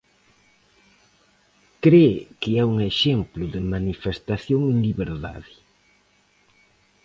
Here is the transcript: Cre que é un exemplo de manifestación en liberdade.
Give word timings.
Cre 1.83 2.05
que 2.39 2.51
é 2.61 2.63
un 2.71 2.77
exemplo 2.91 3.43
de 3.53 3.61
manifestación 3.73 4.61
en 4.71 4.77
liberdade. 4.87 5.53